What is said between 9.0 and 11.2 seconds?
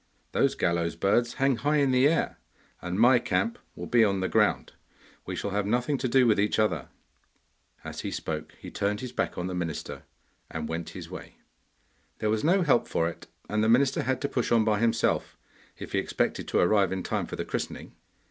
his back on the minister, and went his